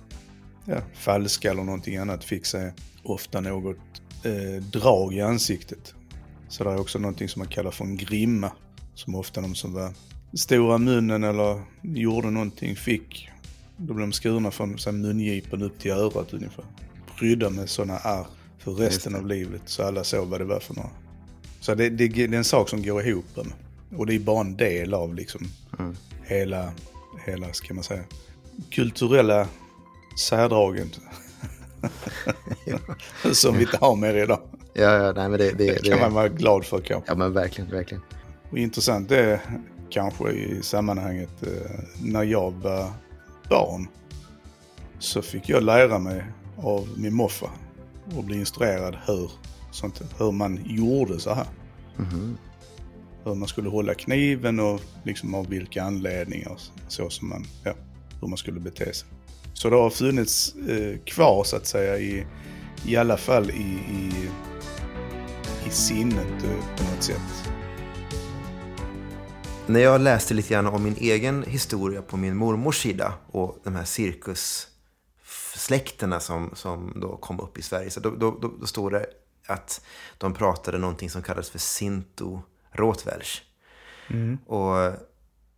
ja, 0.65 0.81
falska 0.93 1.51
eller 1.51 1.63
någonting 1.63 1.97
annat, 1.97 2.23
fick 2.23 2.45
sig 2.45 2.73
ofta 3.03 3.41
något 3.41 3.77
eh, 4.23 4.63
drag 4.63 5.13
i 5.13 5.21
ansiktet. 5.21 5.93
Så 6.49 6.63
det 6.63 6.69
är 6.69 6.79
också 6.79 6.99
någonting 6.99 7.29
som 7.29 7.39
man 7.39 7.47
kallar 7.47 7.71
för 7.71 7.85
en 7.85 7.97
grimma. 7.97 8.51
Som 8.93 9.15
ofta 9.15 9.41
de 9.41 9.55
som 9.55 9.73
var 9.73 9.93
stora 10.33 10.77
munnen 10.77 11.23
eller 11.23 11.61
gjorde 11.81 12.31
någonting 12.31 12.75
fick. 12.75 13.29
Då 13.77 13.93
blev 13.93 14.07
de 14.07 14.13
skurna 14.13 14.51
från 14.51 14.77
så 14.77 14.91
här, 14.91 14.97
mungipan 14.97 15.61
upp 15.61 15.79
till 15.79 15.91
örat 15.91 16.33
ungefär. 16.33 16.65
Prydda 17.17 17.49
med 17.49 17.69
sådana 17.69 17.99
ärr 17.99 18.25
för 18.59 18.71
resten 18.71 19.15
av 19.15 19.27
livet. 19.27 19.61
Så 19.65 19.83
alla 19.83 20.03
såg 20.03 20.27
vad 20.27 20.41
det 20.41 20.45
var 20.45 20.59
för 20.59 20.75
några. 20.75 20.89
Så 21.59 21.75
det, 21.75 21.89
det, 21.89 22.07
det 22.07 22.23
är 22.23 22.33
en 22.33 22.43
sak 22.43 22.69
som 22.69 22.83
går 22.83 23.07
ihop. 23.07 23.25
med. 23.35 23.53
Och 23.99 24.05
det 24.05 24.15
är 24.15 24.19
bara 24.19 24.41
en 24.41 24.57
del 24.57 24.93
av 24.93 25.15
liksom 25.15 25.47
hela, 26.23 26.71
hela, 27.25 27.53
ska 27.53 27.73
man 27.73 27.83
säga, 27.83 28.03
kulturella 28.69 29.47
särdragen. 30.19 30.89
som 33.33 33.57
vi 33.57 33.61
inte 33.61 33.77
har 33.77 33.95
mer 33.95 34.13
idag. 34.13 34.39
Ja, 34.73 35.05
ja, 35.05 35.13
nej 35.15 35.29
men 35.29 35.39
det, 35.39 35.51
det, 35.51 35.65
Det 35.65 35.89
kan 35.89 35.99
man 35.99 36.13
vara 36.13 36.27
glad 36.27 36.65
för 36.65 36.79
kanske. 36.79 37.11
Ja 37.11 37.15
men 37.15 37.33
verkligen, 37.33 37.71
verkligen. 37.71 38.03
Och 38.51 38.57
intressant 38.57 39.09
det 39.09 39.19
är 39.19 39.41
kanske 39.89 40.31
i 40.31 40.63
sammanhanget 40.63 41.43
eh, 41.43 41.79
när 42.03 42.23
jag 42.23 42.51
var 42.51 42.91
barn 43.49 43.87
så 44.99 45.21
fick 45.21 45.49
jag 45.49 45.63
lära 45.63 45.99
mig 45.99 46.23
av 46.57 46.87
min 46.97 47.13
morfar 47.13 47.49
och 48.17 48.23
bli 48.23 48.39
instruerad 48.39 48.97
hur, 49.05 49.31
sånt, 49.71 50.01
hur 50.17 50.31
man 50.31 50.59
gjorde 50.65 51.19
så 51.19 51.33
här. 51.33 51.47
Hur 53.23 53.35
man 53.35 53.47
skulle 53.47 53.69
hålla 53.69 53.93
kniven 53.93 54.59
och 54.59 54.81
liksom 55.03 55.35
av 55.35 55.47
vilka 55.47 55.83
anledningar 55.83 56.57
så 56.87 57.09
som 57.09 57.29
man, 57.29 57.45
ja, 57.63 57.73
hur 58.21 58.27
man 58.27 58.37
skulle 58.37 58.59
bete 58.59 58.93
sig. 58.93 59.09
Så 59.61 59.69
det 59.69 59.75
har 59.75 59.89
funnits 59.89 60.55
eh, 60.55 60.99
kvar 61.05 61.43
så 61.43 61.55
att 61.55 61.67
säga 61.67 61.97
i, 61.97 62.25
i 62.85 62.95
alla 62.95 63.17
fall 63.17 63.51
i, 63.51 63.79
i, 63.91 64.29
i 65.67 65.69
sinnet 65.69 66.43
eh, 66.43 66.77
på 66.77 66.83
något 66.83 67.03
sätt. 67.03 67.51
När 69.67 69.79
jag 69.79 70.01
läste 70.01 70.33
lite 70.33 70.53
grann 70.53 70.67
om 70.67 70.83
min 70.83 70.95
egen 70.95 71.43
historia 71.43 72.01
på 72.01 72.17
min 72.17 72.37
mormors 72.37 72.81
sida 72.81 73.13
och 73.31 73.59
de 73.63 73.75
här 73.75 73.85
cirkussläkterna 73.85 76.19
som, 76.19 76.51
som 76.53 76.93
då 77.01 77.17
kom 77.17 77.39
upp 77.39 77.57
i 77.57 77.61
Sverige. 77.61 77.89
Så 77.89 77.99
då, 77.99 78.09
då, 78.09 78.37
då, 78.41 78.53
då 78.59 78.65
står 78.65 78.91
det 78.91 79.05
att 79.47 79.85
de 80.17 80.33
pratade 80.33 80.77
någonting 80.77 81.09
som 81.09 81.23
kallades 81.23 81.49
för 81.49 81.59
Sinto 81.59 82.41
Rotwelsch. 82.71 83.43
Och 84.45 84.93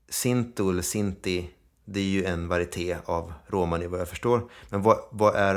Sinto 0.10 0.70
eller 0.70 0.82
Sinti, 0.82 1.50
det 1.86 2.00
är 2.00 2.04
ju 2.04 2.26
en 2.26 2.48
varieté 2.48 2.98
av 3.06 3.34
romani 3.48 3.88
vad 3.88 4.00
jag 4.00 4.10
förstår. 4.10 4.50
Men 4.70 4.82
vad, 4.82 4.98
vad 5.12 5.36
är 5.36 5.56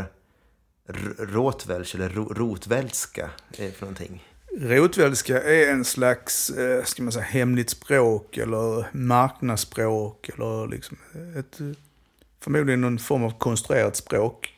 R- 0.88 1.14
Rotwelsch 1.18 1.94
eller 1.94 2.08
ro, 2.08 2.32
rotvälska 2.34 3.30
eh, 3.58 3.72
för 3.72 3.80
någonting? 3.80 4.24
Rotvälska 4.60 5.42
är 5.42 5.70
en 5.70 5.84
slags, 5.84 6.50
eh, 6.50 6.84
ska 6.84 7.02
man 7.02 7.12
säga, 7.12 7.24
hemligt 7.24 7.70
språk 7.70 8.36
eller 8.36 8.86
marknadsspråk 8.96 10.28
eller 10.28 10.68
liksom 10.68 10.96
ett, 11.36 11.58
förmodligen 12.40 12.80
någon 12.80 12.98
form 12.98 13.24
av 13.24 13.38
konstruerat 13.38 13.96
språk 13.96 14.52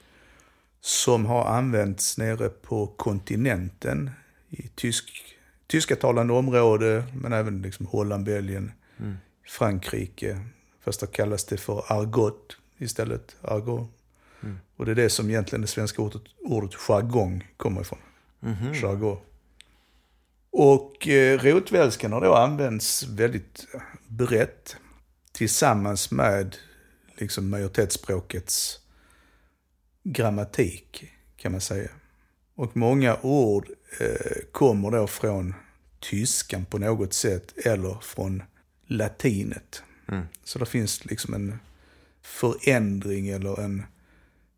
som 0.81 1.27
har 1.27 1.45
använts 1.45 2.19
nere 2.19 2.49
på 2.49 2.87
kontinenten 2.87 4.11
i 4.51 4.69
tysk, 4.69 5.25
tyska 5.67 5.97
talande 5.97 6.33
område 6.33 7.05
men 7.15 7.33
även 7.33 7.63
liksom 7.63 7.87
Holland, 7.87 8.25
Belgien, 8.25 8.73
Frankrike. 9.47 10.41
Fast 10.89 11.01
då 11.01 11.07
kallas 11.07 11.45
det 11.45 11.57
för 11.57 11.93
argot 11.93 12.57
istället, 12.79 13.37
argot. 13.43 13.91
Och 14.77 14.85
det 14.87 14.91
är 14.91 14.95
det 14.95 15.11
som 15.11 15.31
egentligen 15.31 15.61
det 15.61 15.67
svenska 15.67 16.03
ordet, 16.03 16.23
ordet 16.39 16.75
jargong 16.75 17.49
kommer 17.57 17.81
ifrån. 17.81 17.99
Jargon. 18.75 19.19
Och 20.51 21.09
eh, 21.09 21.39
rotvälskan 21.39 22.13
har 22.13 22.21
då 22.21 22.35
använts 22.35 23.03
väldigt 23.03 23.67
brett 24.07 24.77
tillsammans 25.33 26.11
med 26.11 26.57
liksom 27.17 27.51
majoritetsspråkets 27.51 28.81
grammatik 30.03 31.05
kan 31.37 31.53
man 31.53 31.61
säga. 31.61 31.91
Och 32.55 32.77
många 32.77 33.17
ord 33.23 33.69
eh, 34.01 34.37
kommer 34.53 34.91
då 34.91 35.07
från 35.07 35.55
tyskan 36.01 36.65
på 36.65 36.79
något 36.79 37.13
sätt 37.13 37.67
eller 37.67 37.99
från 38.03 38.43
latinet. 38.87 39.83
Så 40.45 40.59
det 40.59 40.67
finns 40.67 41.05
liksom 41.05 41.35
en 41.35 41.59
förändring 42.23 43.29
eller 43.29 43.61
en, 43.61 43.83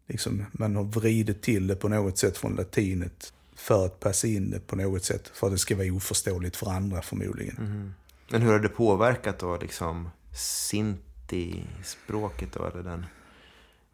liksom, 0.06 0.46
man 0.52 0.76
har 0.76 0.84
vridit 0.84 1.42
till 1.42 1.66
det 1.66 1.76
på 1.76 1.88
något 1.88 2.18
sätt 2.18 2.38
från 2.38 2.56
latinet 2.56 3.32
för 3.54 3.86
att 3.86 4.00
passa 4.00 4.26
in 4.26 4.50
det 4.50 4.66
på 4.66 4.76
något 4.76 5.04
sätt. 5.04 5.30
För 5.34 5.46
att 5.46 5.52
det 5.52 5.58
ska 5.58 5.76
vara 5.76 5.92
oförståeligt 5.92 6.56
för 6.56 6.70
andra 6.70 7.02
förmodligen. 7.02 7.94
Men 8.30 8.42
hur 8.42 8.52
har 8.52 8.58
det 8.58 8.68
påverkat 8.68 9.38
då 9.38 9.56
liksom 9.56 10.10
Sinti-språket 10.34 12.52
då, 12.52 12.66
eller 12.66 12.82
den 12.82 13.06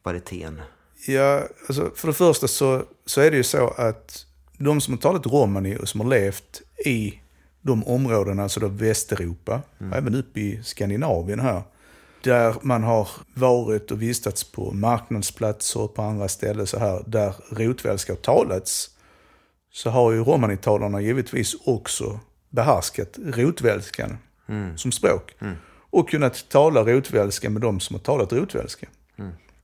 varietén? 0.03 0.61
Ja, 1.07 1.49
alltså 1.69 1.91
för 1.95 2.09
det 2.09 2.15
första 2.15 2.49
så, 2.49 2.85
så 3.07 3.21
är 3.21 3.31
det 3.31 3.37
ju 3.37 3.43
så 3.43 3.69
att 3.69 4.27
de 4.59 4.81
som 4.81 4.95
har 4.95 4.99
talat 4.99 5.27
romani 5.27 5.77
och 5.77 5.89
som 5.89 6.01
har 6.01 6.09
levt 6.09 6.63
i 6.87 7.21
de 7.67 7.85
områdena, 7.85 8.43
alltså 8.43 8.61
då 8.61 8.69
Västeuropa, 8.69 9.63
även 9.95 10.15
upp 10.15 10.37
i 10.37 10.63
Skandinavien 10.63 11.41
här, 11.41 11.63
där 12.23 12.55
man 12.63 12.83
har 12.83 13.09
varit 13.35 13.91
och 13.91 14.03
vistats 14.03 14.45
på 14.45 14.73
marknadsplatser 14.73 15.81
och 15.81 15.95
på 15.95 16.03
andra 16.03 16.29
ställen 16.29 16.67
så 16.67 16.79
här, 16.79 17.03
där 17.07 17.35
rotvälska 17.51 18.13
har 18.13 18.17
talats, 18.17 18.91
så 19.73 19.91
har 19.91 20.13
ju 20.13 20.25
romanitalarna 20.25 21.01
givetvis 21.01 21.57
också 21.65 22.21
behärskat 22.51 23.19
rotvälskan 23.25 24.19
som 24.77 24.93
språk. 24.93 25.35
Och 25.91 26.09
kunnat 26.09 26.49
tala 26.49 26.81
rotvälska 26.85 27.51
med 27.51 27.63
de 27.63 27.81
som 27.81 27.95
har 27.95 28.01
talat 28.01 28.33
rotvälska. 28.33 28.87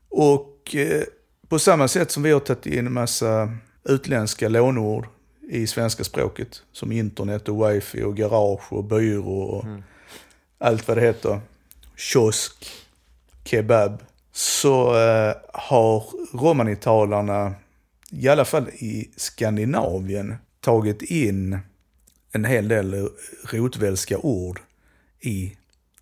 Och 0.08 0.74
eh, 0.74 1.02
på 1.48 1.58
samma 1.58 1.88
sätt 1.88 2.10
som 2.10 2.22
vi 2.22 2.32
har 2.32 2.40
tagit 2.40 2.66
in 2.66 2.86
en 2.86 2.92
massa 2.92 3.52
utländska 3.84 4.48
lånord 4.48 5.06
i 5.48 5.66
svenska 5.66 6.04
språket, 6.04 6.62
som 6.72 6.92
internet 6.92 7.48
och 7.48 7.70
wifi 7.70 8.02
och 8.02 8.16
garage 8.16 8.72
och 8.72 8.84
byrå 8.84 9.42
och 9.42 9.64
allt 10.58 10.88
vad 10.88 10.96
det 10.96 11.00
heter, 11.00 11.40
kiosk, 11.96 12.66
kebab, 13.44 14.02
så 14.32 14.86
eh, 14.86 15.34
har 15.52 16.04
romanitalarna 16.38 17.54
i 18.10 18.28
alla 18.28 18.44
fall 18.44 18.68
i 18.68 19.10
Skandinavien, 19.16 20.34
tagit 20.60 21.02
in 21.02 21.58
en 22.32 22.44
hel 22.44 22.68
del 22.68 23.08
rotvälska 23.44 24.18
ord 24.18 24.60
i 25.20 25.56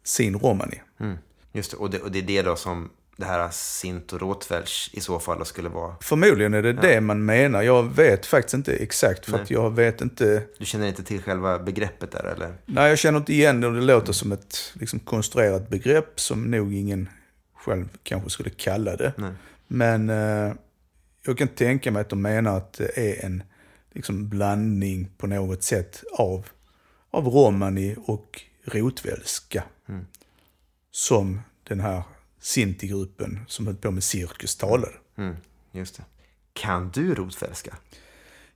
sin 0.04 0.38
romani. 0.38 0.80
Mm. 1.00 1.18
Just 1.52 1.70
det. 1.70 1.76
Och, 1.76 1.90
det, 1.90 1.98
och 1.98 2.12
det 2.12 2.18
är 2.18 2.22
det 2.22 2.42
då 2.42 2.56
som 2.56 2.90
det 3.20 3.26
här 3.26 3.48
sint 3.50 4.12
och 4.12 4.20
råtvärs 4.20 4.90
i 4.92 5.00
så 5.00 5.18
fall 5.18 5.46
skulle 5.46 5.68
vara. 5.68 5.94
Förmodligen 6.00 6.54
är 6.54 6.62
det 6.62 6.72
det 6.72 7.00
man 7.00 7.24
menar. 7.24 7.62
Jag 7.62 7.82
vet 7.82 8.26
faktiskt 8.26 8.54
inte 8.54 8.72
exakt 8.72 9.26
för 9.26 9.38
att 9.38 9.50
jag 9.50 9.74
vet 9.74 10.00
inte. 10.00 10.42
Du 10.58 10.64
känner 10.64 10.88
inte 10.88 11.02
till 11.02 11.22
själva 11.22 11.58
begreppet 11.58 12.10
där 12.12 12.24
eller? 12.24 12.54
Nej, 12.66 12.88
jag 12.88 12.98
känner 12.98 13.18
inte 13.18 13.32
igen 13.32 13.60
det 13.60 13.66
och 13.66 13.74
det 13.74 13.80
låter 13.80 14.12
som 14.12 14.32
ett 14.32 14.72
liksom, 14.72 14.98
konstruerat 14.98 15.68
begrepp 15.68 16.20
som 16.20 16.50
nog 16.50 16.74
ingen 16.74 17.08
själv 17.54 17.88
kanske 18.02 18.30
skulle 18.30 18.50
kalla 18.50 18.96
det. 18.96 19.12
Nej. 19.16 19.32
Men 19.66 20.10
eh, 20.10 20.52
jag 21.26 21.38
kan 21.38 21.48
tänka 21.48 21.90
mig 21.90 22.00
att 22.00 22.08
de 22.08 22.22
menar 22.22 22.56
att 22.56 22.72
det 22.72 22.98
är 22.98 23.24
en 23.24 23.42
liksom, 23.92 24.28
blandning 24.28 25.10
på 25.18 25.26
något 25.26 25.62
sätt 25.62 26.04
av, 26.12 26.46
av 27.10 27.28
romani 27.28 27.96
och 28.06 28.42
rotvälska. 28.64 29.62
Som 30.92 31.40
den 31.68 31.80
här 31.80 32.02
Sinti-gruppen 32.40 33.40
som 33.48 33.66
höll 33.66 33.76
på 33.76 33.90
med 33.90 34.04
cirkus 34.04 34.56
talade. 34.56 34.92
Mm. 35.18 35.36
Just 35.72 35.96
det. 35.96 36.04
Kan 36.52 36.90
du 36.90 37.14
rotvälska? 37.14 37.76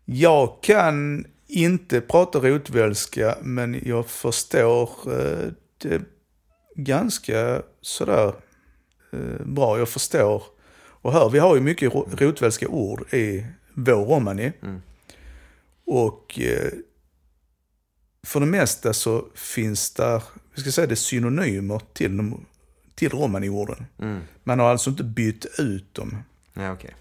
Jag 0.04 0.62
kan 0.62 1.26
inte 1.46 2.00
prata 2.00 2.38
rotvälska, 2.38 3.38
men 3.42 3.80
jag 3.84 4.06
förstår 4.06 4.90
eh, 5.06 5.48
det 5.78 6.02
ganska 6.76 7.62
sådär 7.80 8.34
eh, 9.12 9.44
bra. 9.46 9.78
Jag 9.78 9.88
förstår 9.88 10.42
och 10.76 11.12
hör. 11.12 11.30
Vi 11.30 11.38
har 11.38 11.54
ju 11.54 11.60
mycket 11.60 11.94
ro- 11.94 12.08
rotvälska 12.12 12.68
ord 12.68 13.14
i 13.14 13.46
vår 13.74 14.04
romani. 14.04 14.52
Och 15.86 16.40
eh, 16.40 16.72
för 18.26 18.40
det 18.40 18.46
mesta 18.46 18.92
så 18.92 19.24
finns 19.34 19.90
där, 19.94 20.22
vi 20.54 20.60
ska 20.62 20.72
säga 20.72 20.86
det, 20.86 20.96
synonymer 20.96 21.80
till, 21.92 22.16
de, 22.16 22.44
till 22.94 23.08
romani-orden. 23.08 23.86
Man 24.42 24.58
har 24.58 24.70
alltså 24.70 24.90
inte 24.90 25.04
bytt 25.04 25.46
ut 25.58 25.94
dem. 25.94 26.22
Nej, 26.52 26.70
okej. 26.70 26.94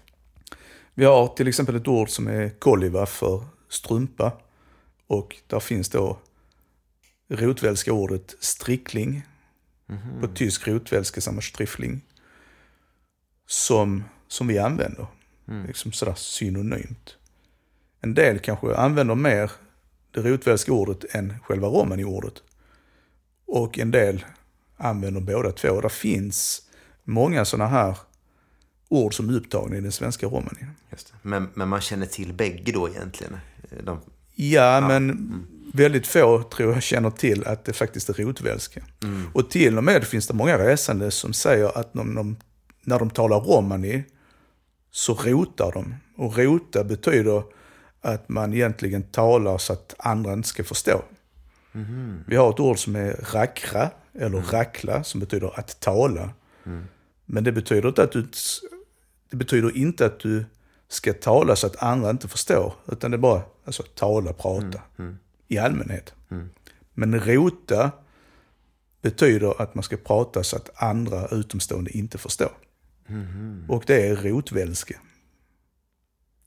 Vi 0.94 1.04
har 1.04 1.28
till 1.28 1.48
exempel 1.48 1.76
ett 1.76 1.88
ord 1.88 2.10
som 2.10 2.26
är 2.26 2.48
kolliva 2.48 3.06
för 3.06 3.44
strumpa. 3.68 4.32
Och 5.06 5.36
där 5.46 5.60
finns 5.60 5.88
då 5.88 6.18
rotvälska 7.28 7.92
ordet 7.92 8.34
strickling. 8.40 9.22
På 10.20 10.26
tysk 10.28 10.68
rotvälska 10.68 11.20
samma 11.20 11.40
striffling. 11.40 12.00
Som, 13.46 14.04
som 14.28 14.46
vi 14.46 14.58
använder. 14.58 15.06
Liksom 15.66 15.92
sådär 15.92 16.14
synonymt. 16.14 17.16
En 18.00 18.14
del 18.14 18.38
kanske 18.38 18.76
använder 18.76 19.14
mer 19.14 19.50
det 20.10 20.20
rotvälska 20.20 20.72
ordet 20.72 21.14
än 21.14 21.38
själva 21.42 21.68
romani-ordet. 21.68 22.42
Och 23.46 23.78
en 23.78 23.90
del 23.90 24.24
använder 24.76 25.20
båda 25.20 25.52
två. 25.52 25.80
Det 25.80 25.88
finns 25.88 26.62
många 27.04 27.44
sådana 27.44 27.70
här 27.70 27.96
ord 28.88 29.14
som 29.14 29.28
är 29.28 29.36
upptagna 29.36 29.76
i 29.76 29.80
den 29.80 29.92
svenska 29.92 30.26
det. 31.06 31.14
Men, 31.22 31.48
men 31.54 31.68
man 31.68 31.80
känner 31.80 32.06
till 32.06 32.32
bägge 32.32 32.72
då 32.72 32.88
egentligen? 32.88 33.36
De, 33.84 34.00
Ja, 34.34 34.80
men 34.80 35.46
väldigt 35.72 36.06
få 36.06 36.42
tror 36.42 36.72
jag 36.72 36.82
känner 36.82 37.10
till 37.10 37.46
att 37.46 37.64
det 37.64 37.72
faktiskt 37.72 38.08
är 38.08 38.14
rotvälska. 38.14 38.84
Och 39.32 39.50
till 39.50 39.78
och 39.78 39.84
med 39.84 40.04
finns 40.04 40.26
det 40.26 40.34
många 40.34 40.58
resande 40.58 41.10
som 41.10 41.32
säger 41.32 41.78
att 41.78 41.92
de, 41.92 42.14
de, 42.14 42.36
när 42.82 42.98
de 42.98 43.10
talar 43.10 43.40
romani 43.40 44.04
så 44.90 45.14
rotar 45.14 45.72
de. 45.72 45.94
Och 46.16 46.38
rota 46.38 46.84
betyder 46.84 47.42
att 48.00 48.28
man 48.28 48.54
egentligen 48.54 49.02
talar 49.02 49.58
så 49.58 49.72
att 49.72 49.94
andra 49.98 50.32
inte 50.32 50.48
ska 50.48 50.64
förstå. 50.64 51.02
Vi 52.26 52.36
har 52.36 52.50
ett 52.50 52.60
ord 52.60 52.78
som 52.78 52.96
är 52.96 53.24
rackra, 53.32 53.90
eller 54.14 54.38
rackla, 54.40 55.04
som 55.04 55.20
betyder 55.20 55.58
att 55.58 55.80
tala. 55.80 56.30
Men 57.24 57.44
det 57.44 57.52
betyder 57.52 57.88
inte 57.88 58.02
att 58.02 58.12
du, 58.12 58.26
det 59.30 59.36
betyder 59.36 59.76
inte 59.76 60.06
att 60.06 60.20
du 60.20 60.44
ska 60.88 61.12
tala 61.12 61.56
så 61.56 61.66
att 61.66 61.82
andra 61.82 62.10
inte 62.10 62.28
förstår. 62.28 62.74
Utan 62.86 63.10
det 63.10 63.16
är 63.16 63.18
bara 63.18 63.42
alltså, 63.64 63.82
tala, 63.82 64.32
prata. 64.32 64.80
I 65.48 65.58
allmänhet. 65.58 66.14
Men 66.94 67.20
rota 67.20 67.90
betyder 69.02 69.62
att 69.62 69.74
man 69.74 69.84
ska 69.84 69.96
prata 69.96 70.42
så 70.44 70.56
att 70.56 70.82
andra 70.82 71.28
utomstående 71.28 71.90
inte 71.90 72.18
förstår. 72.18 72.52
Och 73.68 73.84
det 73.86 74.08
är 74.08 74.16
rotvälska. 74.16 75.00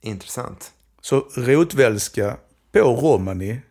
intressant. 0.01 0.73
Så 1.01 1.27
rotvälska 1.35 2.37
på 2.71 2.79
romani 2.79 3.61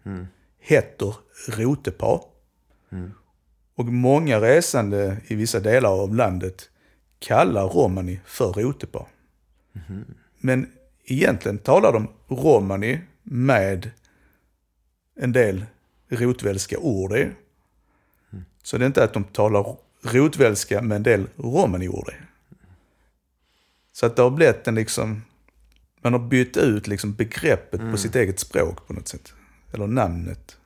heter 0.58 1.14
rotepar. 1.48 2.20
Och 3.76 3.86
många 3.86 4.40
resande 4.40 5.16
i 5.26 5.34
vissa 5.34 5.60
delar 5.60 5.90
av 5.90 6.14
landet 6.14 6.70
kallar 7.18 7.68
romani 7.68 8.20
för 8.24 8.52
rotepar. 8.52 9.06
Men 10.38 10.72
egentligen 11.04 11.58
talar 11.58 11.92
de 11.92 12.08
romani 12.28 13.00
med 13.22 13.90
en 15.16 15.32
del 15.32 15.64
rotvälska 16.08 16.78
ord 16.78 17.12
i. 17.12 17.30
Så 18.62 18.78
det 18.78 18.84
är 18.84 18.86
inte 18.86 19.04
att 19.04 19.12
de 19.12 19.24
talar 19.24 19.76
rotvälska 20.02 20.82
med 20.82 20.96
en 20.96 21.02
del 21.02 21.26
romani-ord 21.36 22.08
i. 22.08 22.14
Så 23.92 24.06
att 24.06 24.16
det 24.16 24.22
har 24.22 24.30
blivit 24.30 24.68
en 24.68 24.74
liksom, 24.74 25.22
man 26.00 26.12
har 26.12 26.20
bytt 26.20 26.56
ut 26.56 26.86
liksom 26.86 27.14
begreppet 27.14 27.80
på 27.90 27.96
sitt 27.96 28.16
eget 28.16 28.38
språk 28.38 28.86
på 28.86 28.92
något 28.92 29.08
sätt. 29.08 29.32
Eller 29.72 29.86
namnet. 29.86 30.56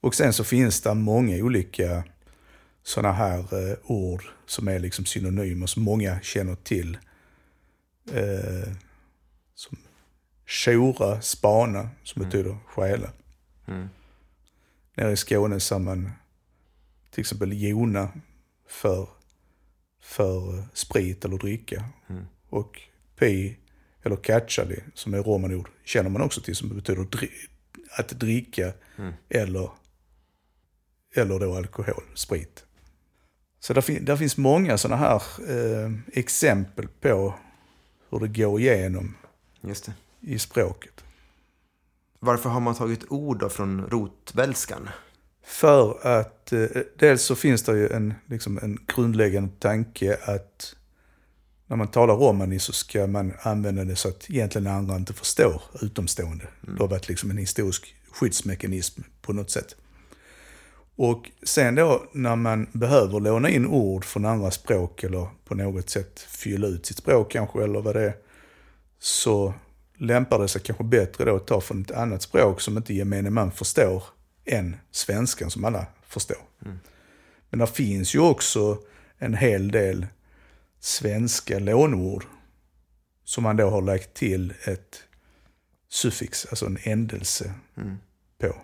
Och 0.00 0.14
sen 0.14 0.32
så 0.32 0.44
finns 0.44 0.80
det 0.80 0.94
många 0.94 1.36
olika 1.36 2.04
sådana 2.82 3.12
här 3.14 3.38
eh, 3.70 3.76
ord 3.84 4.24
som 4.46 4.68
är 4.68 4.78
liksom 4.78 5.04
synonymer 5.04 5.66
som 5.66 5.82
många 5.82 6.20
känner 6.20 6.54
till. 6.54 6.98
Eh, 8.12 8.72
som 9.54 9.76
tjora, 10.46 11.20
spana, 11.20 11.88
som 12.02 12.22
betyder 12.22 12.56
stjäla. 12.66 13.12
Nere 14.96 15.12
i 15.12 15.16
Skåne 15.16 15.60
sa 15.60 15.78
man 15.78 16.12
till 17.10 17.20
exempel 17.20 17.62
jona 17.62 18.08
för, 18.68 19.08
för 20.00 20.64
sprit 20.72 21.24
eller 21.24 21.38
dricka. 21.38 21.84
Och 22.48 22.80
pi 23.18 23.56
eller 24.02 24.16
catchali, 24.16 24.80
som 24.94 25.14
är 25.14 25.22
romanord, 25.22 25.68
känner 25.84 26.10
man 26.10 26.22
också 26.22 26.40
till 26.40 26.56
som 26.56 26.68
betyder 26.68 27.02
dri- 27.02 27.48
att 27.98 28.08
dricka 28.08 28.72
eller, 29.28 29.70
eller 31.14 31.38
då 31.38 31.56
alkohol, 31.56 32.02
sprit. 32.14 32.64
Så 33.60 33.72
där, 33.72 33.80
fin- 33.80 34.04
där 34.04 34.16
finns 34.16 34.36
många 34.36 34.78
sådana 34.78 34.96
här 34.96 35.22
eh, 35.48 35.92
exempel 36.12 36.88
på 37.00 37.34
hur 38.10 38.18
det 38.20 38.28
går 38.28 38.60
igenom 38.60 39.14
det. 39.60 39.92
i 40.20 40.38
språket. 40.38 41.04
Varför 42.20 42.50
har 42.50 42.60
man 42.60 42.74
tagit 42.74 43.04
ord 43.08 43.38
då 43.38 43.48
från 43.48 43.86
rotvälskan? 43.86 44.88
För 45.44 46.06
att 46.06 46.52
eh, 46.52 46.66
dels 46.98 47.22
så 47.22 47.34
finns 47.34 47.62
det 47.62 47.78
ju 47.78 47.88
en, 47.88 48.14
liksom 48.26 48.58
en 48.62 48.78
grundläggande 48.96 49.50
tanke 49.58 50.18
att 50.24 50.74
när 51.66 51.76
man 51.76 51.88
talar 51.88 52.14
romani 52.14 52.58
så 52.58 52.72
ska 52.72 53.06
man 53.06 53.32
använda 53.42 53.84
det 53.84 53.96
så 53.96 54.08
att 54.08 54.30
egentligen 54.30 54.66
andra 54.66 54.96
inte 54.96 55.12
förstår 55.12 55.62
utomstående. 55.82 56.48
Det 56.60 56.82
har 56.82 56.88
varit 56.88 57.08
liksom 57.08 57.30
en 57.30 57.38
historisk 57.38 57.94
skyddsmekanism 58.10 59.02
på 59.22 59.32
något 59.32 59.50
sätt. 59.50 59.76
Och 60.98 61.30
sen 61.42 61.74
då 61.74 62.04
när 62.12 62.36
man 62.36 62.66
behöver 62.72 63.20
låna 63.20 63.48
in 63.48 63.66
ord 63.66 64.04
från 64.04 64.24
andra 64.24 64.50
språk 64.50 65.02
eller 65.04 65.28
på 65.44 65.54
något 65.54 65.90
sätt 65.90 66.20
fylla 66.20 66.66
ut 66.66 66.86
sitt 66.86 66.96
språk 66.96 67.32
kanske 67.32 67.64
eller 67.64 67.80
vad 67.80 67.94
det 67.96 68.04
är. 68.04 68.16
Så 68.98 69.54
lämpar 69.96 70.38
det 70.38 70.48
sig 70.48 70.60
kanske 70.60 70.84
bättre 70.84 71.24
då 71.24 71.36
att 71.36 71.46
ta 71.46 71.60
från 71.60 71.82
ett 71.82 71.90
annat 71.90 72.22
språk 72.22 72.60
som 72.60 72.76
inte 72.76 72.94
gemene 72.94 73.30
man 73.30 73.52
förstår 73.52 74.02
än 74.44 74.76
svenskan 74.90 75.50
som 75.50 75.64
alla 75.64 75.86
förstår. 76.06 76.42
Men 77.50 77.58
det 77.60 77.66
finns 77.66 78.14
ju 78.14 78.18
också 78.18 78.78
en 79.18 79.34
hel 79.34 79.70
del 79.70 80.06
svenska 80.80 81.58
lånord 81.58 82.24
som 83.24 83.42
man 83.42 83.56
då 83.56 83.70
har 83.70 83.82
lagt 83.82 84.14
till 84.14 84.54
ett 84.64 85.02
suffix, 85.88 86.46
alltså 86.50 86.66
en 86.66 86.78
ändelse 86.82 87.54
på. 88.40 88.56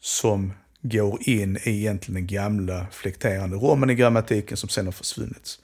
Som 0.00 0.52
går 0.82 1.18
in 1.28 1.56
i 1.56 1.60
egentligen 1.70 2.14
den 2.14 2.26
gamla 2.26 2.86
flekterande 2.90 3.56
romani-grammatiken 3.56 4.56
som 4.56 4.68
sen 4.68 4.84
har 4.84 4.92
försvunnit. 4.92 5.58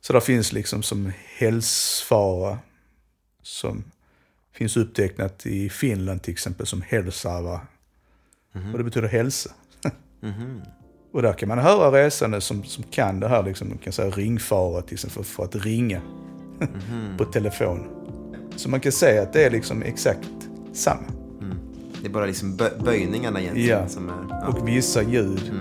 Så 0.00 0.12
det 0.12 0.20
finns 0.20 0.52
liksom 0.52 0.82
som 0.82 1.12
hälsfara 1.38 2.58
som 3.42 3.84
finns 4.52 4.76
upptecknat 4.76 5.46
i 5.46 5.70
Finland 5.70 6.22
till 6.22 6.32
exempel 6.32 6.66
som 6.66 6.82
hälsava. 6.82 7.60
Och 8.72 8.78
det 8.78 8.84
betyder 8.84 9.08
hälsa. 9.08 9.50
Och 11.12 11.22
där 11.22 11.32
kan 11.32 11.48
man 11.48 11.58
höra 11.58 12.04
resande 12.04 12.40
som, 12.40 12.64
som 12.64 12.84
kan 12.84 13.20
det 13.20 13.28
här, 13.28 13.42
liksom, 13.42 13.68
de 13.68 13.78
kan 13.78 13.92
säga 13.92 14.10
ringfara 14.10 14.82
till 14.82 14.94
exempel 14.94 15.24
för, 15.24 15.32
för 15.32 15.44
att 15.44 15.64
ringa. 15.64 16.02
på 17.18 17.24
telefon. 17.24 17.88
Så 18.56 18.68
man 18.68 18.80
kan 18.80 18.92
säga 18.92 19.22
att 19.22 19.32
det 19.32 19.44
är 19.44 19.50
liksom 19.50 19.82
exakt 19.82 20.48
samma. 20.72 21.15
Det 22.02 22.08
är 22.08 22.12
bara 22.12 22.26
liksom 22.26 22.56
bö- 22.56 22.84
böjningarna 22.84 23.40
egentligen 23.40 23.78
Ja. 23.82 23.88
som 23.88 24.08
är... 24.08 24.12
Ja. 24.30 24.46
Och 24.48 24.68
vissa 24.68 25.02
ljud, 25.02 25.52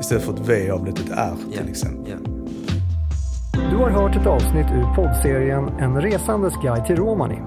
istället 0.00 0.24
för 0.24 0.32
ett 0.32 0.48
V 0.48 0.68
har 0.70 0.78
blivit 0.78 1.00
ett 1.00 1.10
R 1.16 1.34
till 1.52 1.68
exempel. 1.68 2.12
Ja. 2.12 2.16
Du 3.70 3.76
har 3.76 3.90
hört 3.90 4.16
ett 4.16 4.26
avsnitt 4.26 4.66
ur 4.76 4.94
poddserien 4.94 5.68
En 5.68 6.00
resandes 6.02 6.54
guide 6.62 6.86
till 6.86 6.96
Romani. 6.96 7.38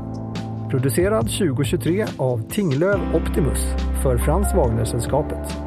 Producerad 0.71 1.21
2023 1.25 2.05
av 2.17 2.41
Tinglöv 2.51 2.99
Optimus 3.15 3.59
för 4.03 4.17
Frans 4.17 4.47
Wagner-sällskapet. 4.55 5.57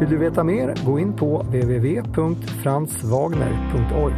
Vill 0.00 0.10
du 0.10 0.16
veta 0.16 0.44
mer, 0.44 0.74
gå 0.86 0.98
in 0.98 1.12
på 1.12 1.42
www.franswagner.org. 1.42 4.14